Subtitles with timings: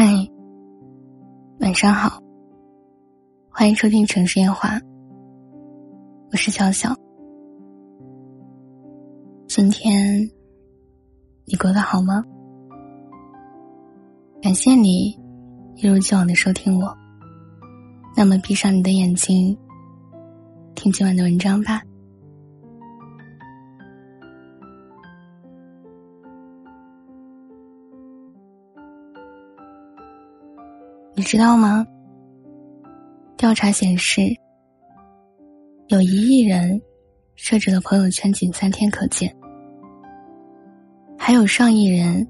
[0.00, 0.14] 嗨，
[1.58, 2.22] 晚上好，
[3.50, 4.78] 欢迎收听城市夜话，
[6.30, 6.94] 我是小小。
[9.48, 10.20] 今天
[11.46, 12.22] 你过得好吗？
[14.40, 15.18] 感谢你
[15.74, 16.96] 一如既往的收听我。
[18.16, 19.58] 那么，闭上你的眼睛，
[20.76, 21.82] 听今晚的文章吧。
[31.18, 31.84] 你知道吗？
[33.36, 34.22] 调查显示，
[35.88, 36.80] 有一亿人
[37.34, 39.34] 设置了朋友圈仅三天可见，
[41.18, 42.24] 还有上亿人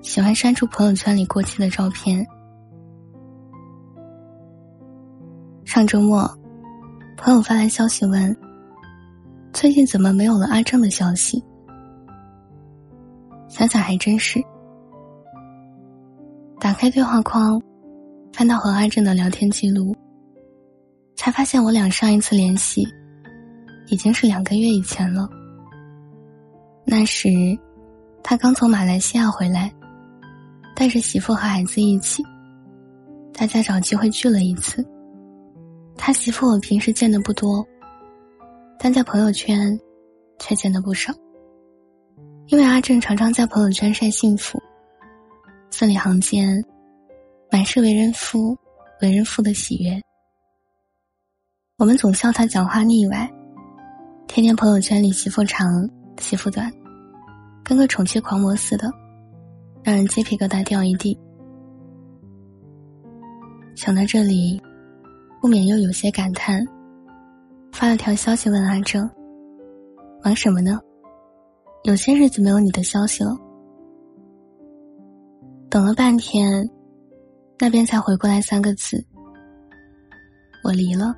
[0.00, 2.24] 喜欢删除朋友圈里过期的照片。
[5.64, 6.30] 上周末，
[7.16, 8.36] 朋友发来消息问
[9.52, 11.42] ：“最近怎么没有了阿正的消息？”
[13.50, 14.40] 想想还真是，
[16.60, 17.60] 打开对话框。
[18.32, 19.94] 翻到和阿正的聊天记录，
[21.14, 22.86] 才发现我俩上一次联系，
[23.88, 25.28] 已经是两个月以前了。
[26.84, 27.28] 那时，
[28.22, 29.72] 他刚从马来西亚回来，
[30.74, 32.24] 带着媳妇和孩子一起，
[33.32, 34.84] 大家找机会聚了一次。
[35.96, 37.66] 他媳妇我平时见的不多，
[38.78, 39.78] 但在朋友圈，
[40.38, 41.12] 却见的不少。
[42.46, 44.58] 因为阿正常常在朋友圈晒幸福，
[45.68, 46.64] 字里行间。
[47.52, 48.56] 满是为人夫、
[49.02, 50.00] 为人父的喜悦。
[51.78, 53.28] 我们总笑他讲话腻歪，
[54.28, 56.72] 天天朋友圈里媳妇长、媳妇短，
[57.64, 58.88] 跟个宠妻狂魔似的，
[59.82, 61.18] 让人鸡皮疙瘩掉一地。
[63.74, 64.62] 想到这里，
[65.40, 66.64] 不免又有些感叹，
[67.72, 69.10] 发了条消息问阿正
[70.22, 70.78] ：“忙什么呢？
[71.82, 73.36] 有些日子没有你的消息了。”
[75.68, 76.70] 等了半天。
[77.60, 79.04] 那边才回过来三个字
[80.64, 81.14] ：“我离了。”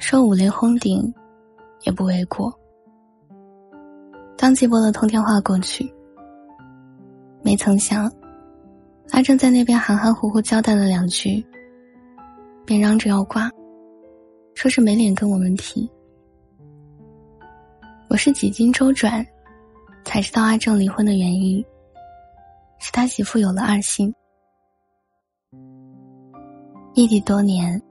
[0.00, 1.14] 说五雷轰顶，
[1.82, 2.52] 也不为过。
[4.36, 5.88] 当即拨了通电话过去，
[7.40, 8.10] 没曾想，
[9.12, 11.46] 阿正在那边含含糊糊交代了两句，
[12.66, 13.48] 便嚷着要挂，
[14.54, 15.88] 说是没脸跟我们提。
[18.08, 19.24] 我是几经周转，
[20.04, 21.64] 才知道阿正离婚的原因，
[22.80, 24.12] 是他媳妇有了二心。
[26.94, 27.82] 异地多年，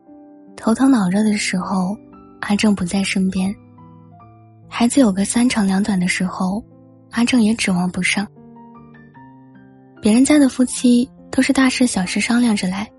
[0.55, 1.93] 头疼脑热的时候，
[2.39, 3.53] 阿正不在身边；
[4.69, 6.63] 孩子有个三长两短的时候，
[7.11, 8.25] 阿正也指望不上。
[10.01, 12.89] 别人家的夫妻都是大事小事商量着来，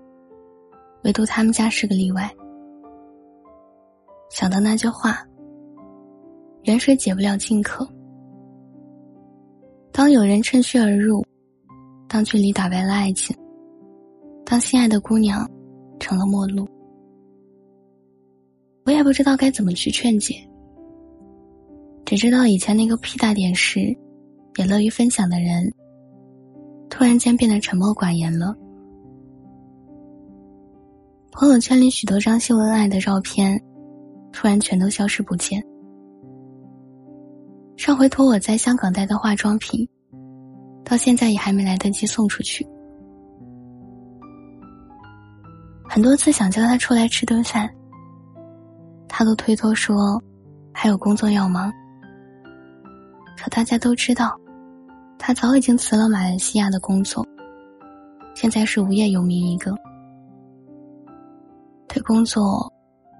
[1.03, 2.31] 唯独他们家是个例外。
[4.29, 5.25] 想到那句话
[6.65, 7.87] ：“远水解不了近渴。”
[9.91, 11.25] 当有人趁虚而入，
[12.07, 13.35] 当距离打败了爱情，
[14.45, 15.49] 当心爱的姑娘。
[16.05, 16.67] 成了陌路，
[18.85, 20.35] 我也不知道该怎么去劝解。
[22.05, 23.79] 只知道以前那个屁大点事，
[24.59, 25.73] 也乐于分享的人，
[26.91, 28.55] 突然间变得沉默寡言了。
[31.31, 33.59] 朋友圈里许多张秀恩爱的照片，
[34.31, 35.59] 突然全都消失不见。
[37.77, 39.89] 上回托我在香港带的化妆品，
[40.83, 42.63] 到现在也还没来得及送出去。
[45.95, 47.73] 很多次想叫他出来吃顿饭，
[49.07, 50.21] 他都推脱说
[50.73, 51.71] 还有工作要忙。
[53.37, 54.37] 可大家都知道，
[55.17, 57.25] 他早已经辞了马来西亚的工作，
[58.33, 59.73] 现在是无业游民一个，
[61.87, 62.69] 对工作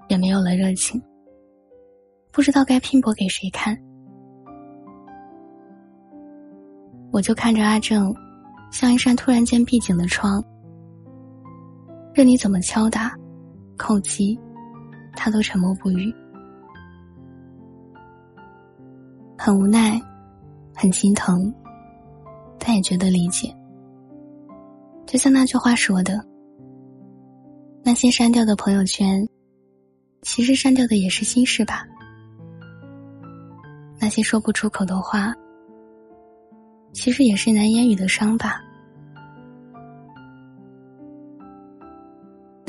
[0.08, 1.02] 也没有了热情，
[2.30, 3.74] 不知道该拼搏给谁看。
[7.10, 8.14] 我就看着阿正，
[8.70, 10.44] 像一扇突然间闭紧的窗。
[12.16, 13.14] 任你怎么敲打、
[13.76, 14.40] 叩击，
[15.14, 16.10] 他都沉默不语，
[19.36, 20.00] 很无奈，
[20.74, 21.54] 很心疼，
[22.58, 23.54] 但也觉得理解。
[25.04, 26.26] 就像那句话说的
[27.84, 29.28] ：“那些删掉的朋友圈，
[30.22, 31.86] 其实删掉的也是心事吧；
[34.00, 35.34] 那些说不出口的话，
[36.94, 38.58] 其实也是难言语的伤疤。”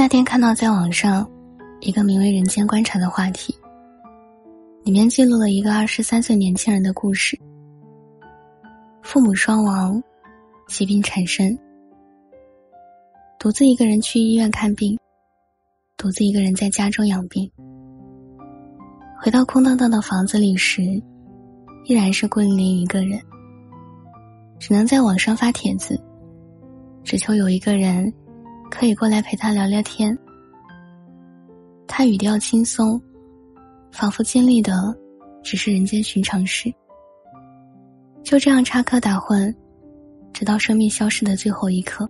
[0.08, 1.30] 那天看到在网上
[1.82, 3.54] 一个名为“人间观察”的话题，
[4.86, 7.38] 里面记录了一个二十三岁年轻人的故事。
[9.02, 10.02] 父母双亡，
[10.70, 11.60] 疾病缠身，
[13.38, 14.98] 独自一个人去医院看病，
[15.98, 17.52] 独自一个人在家中养病。
[19.20, 20.84] 回到空荡荡的房子里时，
[21.84, 23.20] 依然是孤零零一个人，
[24.58, 26.02] 只能在网上发帖子，
[27.04, 28.14] 只求有一个人
[28.70, 30.18] 可以过来陪他聊聊天。
[31.88, 33.02] 他语调轻松，
[33.92, 34.96] 仿佛经历的
[35.44, 36.74] 只是人间寻常事。
[38.24, 39.54] 就这样插科打诨，
[40.34, 42.10] 直到生命消失的最后一刻。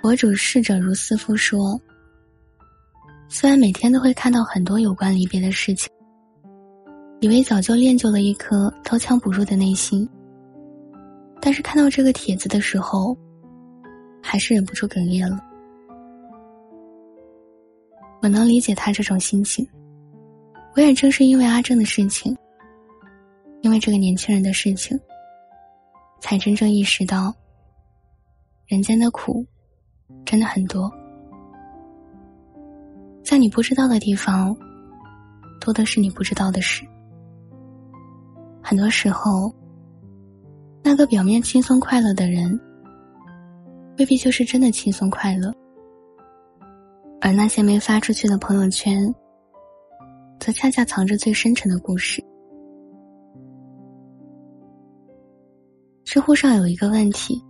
[0.00, 1.80] 博主逝者如斯夫说
[3.28, 5.90] ：“虽然每天都会看到很多有关离别的事情，
[7.20, 10.06] 以为早就练就了一颗刀枪不入的内心，
[11.40, 13.16] 但是看到这个帖子的时候，
[14.22, 15.38] 还是忍不住哽咽了。
[18.22, 19.68] 我能理解他这种心情，
[20.76, 22.36] 我也正是因为阿正的事情。”
[23.62, 24.98] 因为这个年轻人的事情，
[26.20, 27.32] 才真正意识到，
[28.66, 29.46] 人间的苦
[30.24, 30.92] 真的很多，
[33.22, 34.56] 在你不知道的地方，
[35.60, 36.84] 多的是你不知道的事。
[38.60, 39.54] 很多时候，
[40.82, 42.60] 那个表面轻松快乐的人，
[43.98, 45.52] 未必就是真的轻松快乐，
[47.20, 49.14] 而那些没发出去的朋友圈，
[50.40, 52.24] 则恰恰藏着最深沉的故事。
[56.04, 57.42] 知乎上有一个问题：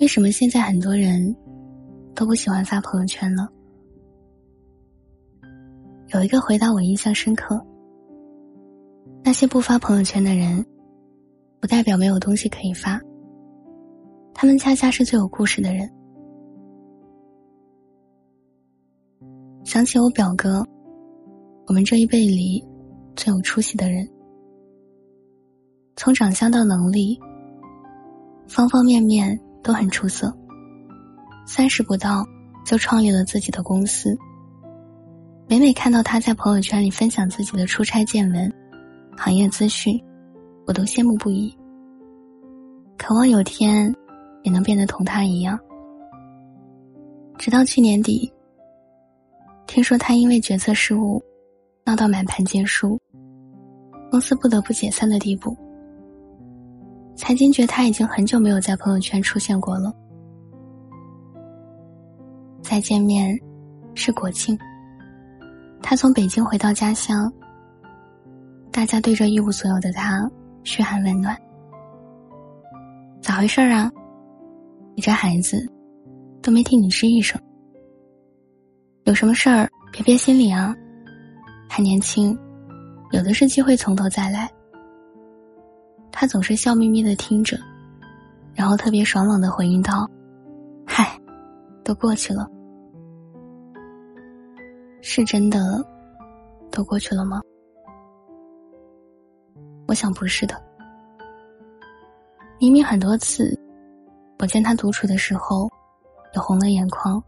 [0.00, 1.34] 为什么现在很多人
[2.14, 3.48] 都不喜欢发朋友圈了？
[6.14, 7.60] 有一个回答我印象深刻：
[9.24, 10.64] 那些不发朋友圈的人，
[11.60, 13.00] 不代表没有东西可以发，
[14.38, 15.90] 他们恰恰是最有故事的人。
[19.64, 20.62] 想起我表哥，
[21.66, 22.62] 我们这一辈里
[23.16, 24.06] 最有出息的人。
[25.96, 27.18] 从长相到能力，
[28.46, 30.30] 方方面面都很出色。
[31.46, 32.22] 三十不到
[32.62, 34.14] 就创立了自己的公司。
[35.48, 38.52] 每每看到他在朋友圈里分享自己的出差见闻、
[39.16, 39.98] 行业资讯，
[40.66, 41.56] 我都羡慕不已。
[42.98, 43.94] 渴望有天
[44.46, 45.58] 也能变得同他一样。
[47.36, 48.32] 直到去年底，
[49.66, 51.20] 听说他因为决策失误，
[51.84, 52.96] 闹到满盘皆输，
[54.08, 55.54] 公司不得不解散的地步。
[57.16, 59.92] 才惊觉他已经很久没有在朋友圈出现过了。
[62.62, 63.36] 再见面，
[63.96, 64.56] 是国庆。
[65.82, 67.32] 他从北京回到家乡，
[68.70, 70.30] 大家对着一无所有的他
[70.62, 71.36] 嘘寒问暖。
[73.20, 73.90] 咋回事啊？
[74.96, 75.62] 你这孩子，
[76.40, 77.38] 都没听你吱一声。
[79.04, 80.74] 有什么事儿别憋心里啊，
[81.68, 82.36] 还年轻，
[83.12, 84.50] 有的是机会从头再来。
[86.10, 87.58] 他总是笑眯眯的听着，
[88.54, 90.08] 然后特别爽朗的回应道
[90.88, 91.20] ：“嗨，
[91.84, 92.50] 都过去了，
[95.02, 95.84] 是真的
[96.70, 97.42] 都过去了吗？
[99.86, 100.58] 我想不是的。
[102.58, 103.54] 明明很多次，
[104.38, 105.68] 我见他独处的时候，
[106.34, 107.20] 也红了眼眶；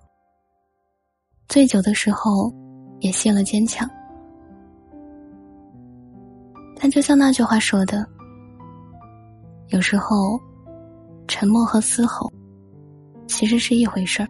[1.48, 2.52] 醉酒的时候，
[3.00, 3.88] 也卸了坚强。
[6.80, 8.06] 但就像那句话说的。”
[9.68, 10.40] 有时候，
[11.26, 12.30] 沉默和嘶吼，
[13.26, 14.28] 其实是一回事儿。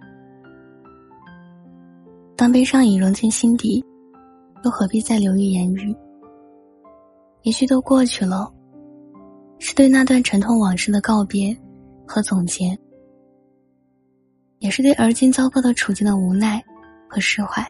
[2.36, 3.84] 当悲伤已融进心底，
[4.64, 5.94] 又何必再流于言语？
[7.42, 8.52] 一句都过去了，
[9.60, 11.56] 是对那段沉痛往事的告别
[12.08, 12.76] 和总结，
[14.58, 16.64] 也是对而今糟糕的处境的无奈
[17.08, 17.64] 和释怀。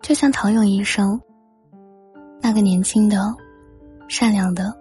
[0.00, 1.20] 就像陶勇医生，
[2.40, 3.34] 那个年轻的、
[4.08, 4.74] 善良的。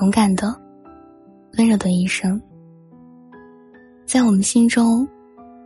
[0.00, 0.52] 勇敢的、
[1.56, 2.42] 温柔的医生，
[4.04, 5.06] 在我们心中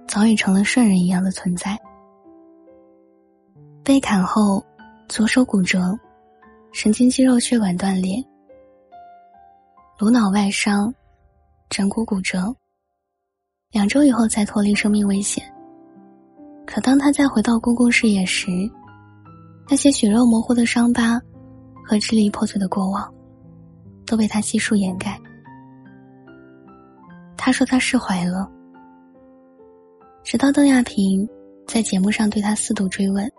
[0.07, 1.75] 早已成了圣人一样的存在。
[3.83, 4.63] 被砍后，
[5.09, 5.99] 左手骨折，
[6.73, 8.23] 神经肌肉血管断裂，
[9.99, 10.95] 颅脑外伤，
[11.69, 12.55] 枕骨骨折，
[13.73, 15.45] 两周以后才脱离生命危险。
[16.65, 18.49] 可当他再回到公共视野时，
[19.69, 21.21] 那些血肉模糊的伤疤
[21.85, 23.13] 和支离破碎的过往。
[24.07, 25.21] 都被他悉数掩盖。
[27.37, 28.51] 他说他释怀了，
[30.23, 31.29] 直到邓亚萍
[31.67, 33.31] 在节目上对他四度追问：“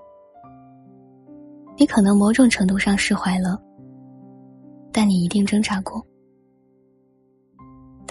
[1.75, 3.59] 你可能某种程度上释怀了，
[4.91, 6.05] 但你一定挣扎过。”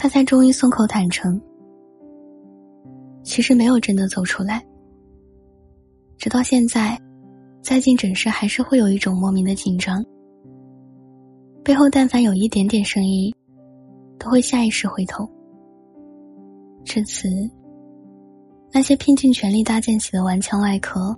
[0.01, 1.41] 他才终于松口坦诚
[3.25, 4.65] ：“其实没有真的走出来。”
[6.17, 6.97] 直到现在，
[7.61, 10.05] 再进诊室还是会有一种莫名的紧张。
[11.65, 13.35] 背后但凡有一点点声音，
[14.21, 15.29] 都会下意识回头。
[16.85, 17.29] 至此，
[18.73, 21.13] 那些拼尽全力搭建起的顽强外壳，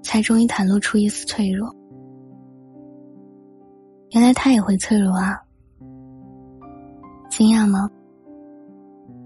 [0.00, 1.74] 才终于袒露出一丝脆弱。
[4.10, 5.36] 原来他也会脆弱啊！
[7.30, 7.88] 惊讶吗？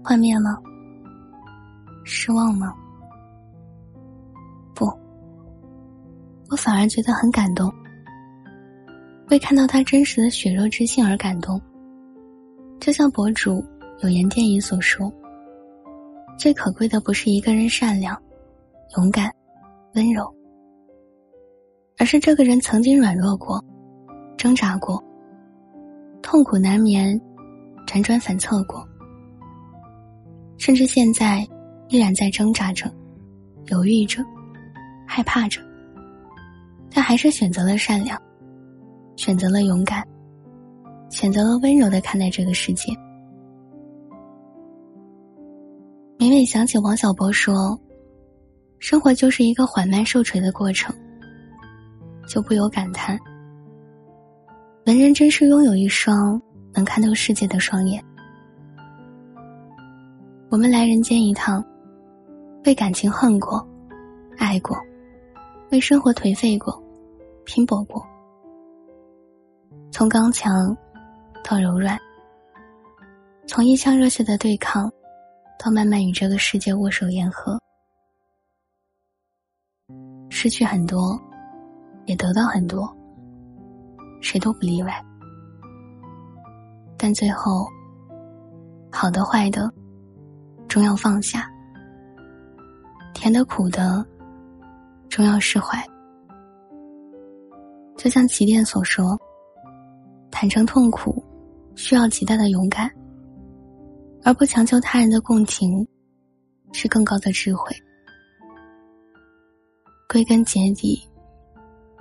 [0.03, 0.57] 幻灭吗？
[2.03, 2.71] 失望吗？
[4.75, 4.85] 不，
[6.51, 7.73] 我反而觉得很感动，
[9.31, 11.59] 为看到他真实的血肉之心而感动。
[12.79, 13.65] 就像博主
[14.03, 15.11] 有言电影所说
[16.37, 18.15] ：“最可贵的不是一个人善良、
[18.97, 19.33] 勇敢、
[19.95, 20.31] 温柔，
[21.97, 23.63] 而是这个人曾经软弱过、
[24.37, 25.03] 挣扎过、
[26.21, 27.19] 痛苦难眠、
[27.85, 28.87] 辗转反侧过，
[30.57, 31.47] 甚至现在
[31.89, 32.91] 依然在挣扎着、
[33.67, 34.23] 犹豫着、
[35.07, 35.61] 害怕着，
[36.91, 38.21] 但还是选择了善良，
[39.15, 40.05] 选择了勇敢。”
[41.11, 42.91] 选择了温柔的看待这个世界。
[46.17, 47.79] 每每想起王小波说
[48.79, 50.93] ：“生活就是一个缓慢受锤的过程。”
[52.27, 53.17] 就不由感叹：
[54.87, 56.41] 文人真是拥有一双
[56.75, 58.03] 能看透世界的双眼。
[60.49, 61.63] 我们来人间一趟，
[62.65, 63.65] 为感情恨过，
[64.37, 64.77] 爱过，
[65.71, 66.81] 为生活颓废过，
[67.45, 68.05] 拼搏过，
[69.91, 70.75] 从刚强。
[71.47, 71.95] 到柔软，
[73.45, 74.91] 从一腔热血的对抗，
[75.59, 77.61] 到慢慢与这个世界握手言和，
[80.31, 81.21] 失去很多，
[82.07, 82.91] 也得到很多，
[84.21, 85.05] 谁都不例外。
[86.97, 87.67] 但最后，
[88.91, 89.71] 好的坏的，
[90.67, 91.41] 终要放下；
[93.13, 94.05] 甜的苦的，
[95.09, 95.83] 终要释怀。
[97.97, 99.19] 就像起点所说
[100.31, 101.23] ：“坦诚痛苦。”
[101.77, 102.89] 需要极大的勇敢，
[104.23, 105.85] 而不强求他人的共情，
[106.71, 107.75] 是更高的智慧。
[110.07, 110.97] 归根结底，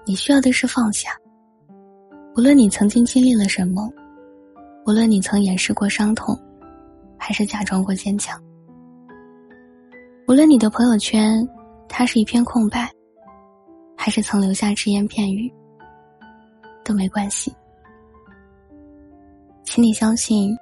[0.04, 1.10] 你需要的是放下。
[2.36, 3.92] 无论你曾经经历了什么，
[4.86, 6.38] 无论你曾掩饰过伤痛，
[7.18, 8.38] 还是假装过坚强，
[10.28, 11.46] 无论你的朋友圈
[11.88, 12.90] 它是一片空白，
[13.96, 15.50] 还是曾留下只言片语，
[16.84, 17.54] 都没关系。
[19.64, 20.54] 请你相信，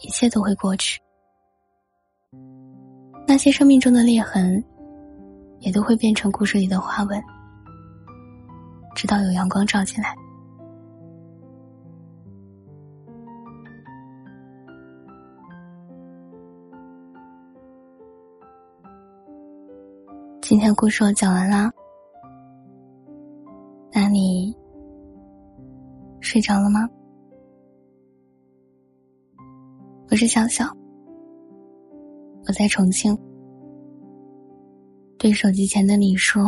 [0.00, 1.00] 一切都会过去。
[3.26, 4.62] 那些生命中的裂痕，
[5.58, 7.20] 也都会变成故事里的花纹，
[8.94, 10.14] 直到有阳光照进来。
[20.56, 21.70] 今天故事我讲完啦，
[23.92, 24.56] 那你
[26.20, 26.88] 睡着了吗？
[30.10, 30.64] 我是小小，
[32.48, 33.14] 我在重庆，
[35.18, 36.42] 对手机前的你说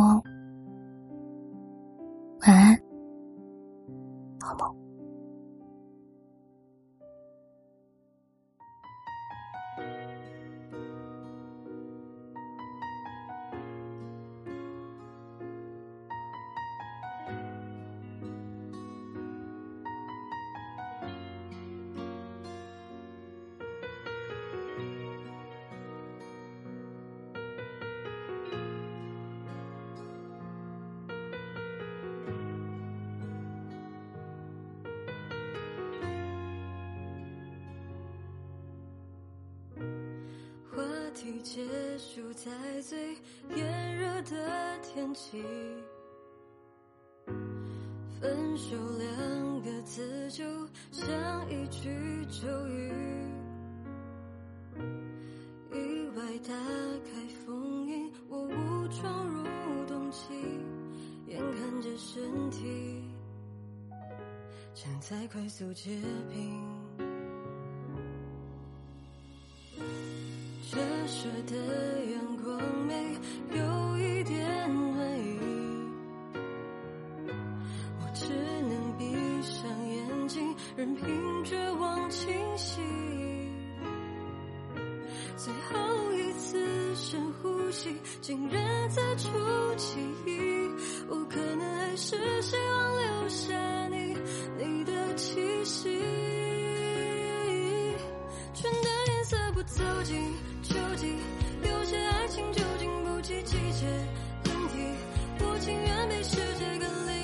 [2.47, 2.81] 晚安，
[41.43, 41.61] 结
[41.97, 43.15] 束在最
[43.55, 45.43] 炎热的天气，
[48.19, 50.43] 分手两个字就
[50.91, 51.07] 像
[51.49, 51.89] 一句
[52.25, 52.91] 咒语，
[55.71, 56.53] 意外打
[57.05, 59.43] 开封印，我误闯入
[59.87, 60.19] 冬季，
[61.27, 63.03] 眼看着身体
[64.73, 65.89] 正在快速结
[66.29, 66.68] 冰。
[71.21, 71.53] 射的
[72.13, 72.57] 阳光
[72.87, 72.93] 没
[73.53, 75.37] 有一点暖意，
[77.99, 78.23] 我只
[78.61, 79.03] 能闭
[79.41, 82.79] 上眼睛，任凭绝望侵袭。
[85.35, 89.27] 最后一次深呼吸，竟然在出
[89.75, 90.39] 奇迹，
[91.09, 94.15] 我可能还是希望留下你，
[94.57, 95.99] 你的气息。
[98.53, 100.15] 春的颜色不走近。
[100.69, 101.07] 秋季，
[101.63, 103.87] 有些爱情就经不起季节
[104.43, 104.93] 更替。
[105.39, 107.18] 我情愿被世界隔离，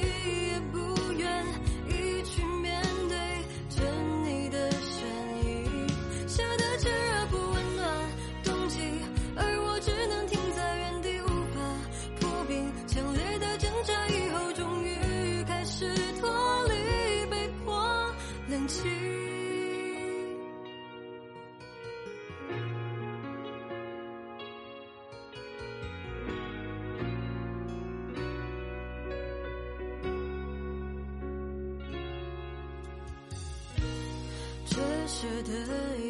[35.44, 35.52] 的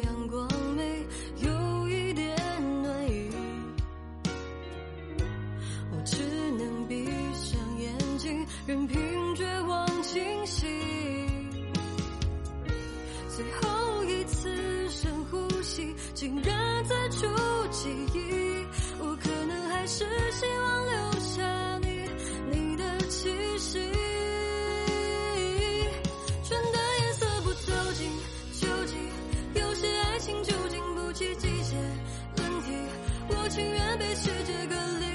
[0.04, 1.06] 阳光没
[1.38, 2.36] 有一点
[2.82, 3.30] 暖意，
[5.92, 6.22] 我只
[6.58, 7.04] 能闭
[7.34, 10.66] 上眼睛，任凭绝望侵袭。
[13.28, 17.26] 最后一次深呼吸，竟然再触
[17.70, 18.64] 记忆，
[19.00, 21.15] 我可能还是希望留。
[33.56, 35.05] 情愿被世界隔离